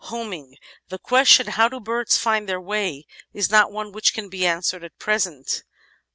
"Homing" 0.05 0.57
The 0.89 0.97
question 0.97 1.45
"How 1.45 1.67
do 1.69 1.79
birds 1.79 2.17
find 2.17 2.49
their 2.49 2.59
way?" 2.59 3.05
is 3.33 3.51
not 3.51 3.71
one 3.71 3.91
which 3.91 4.15
can 4.15 4.29
be 4.29 4.47
answered 4.47 4.83
at 4.83 4.97
present. 4.97 5.63